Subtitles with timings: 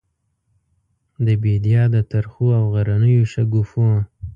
[1.25, 3.87] د بیدیا د ترخو او غرنیو شګوفو،